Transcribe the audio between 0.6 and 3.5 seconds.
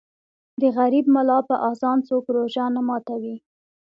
د غریب ملا په اذان څوک روژه نه ماتوي.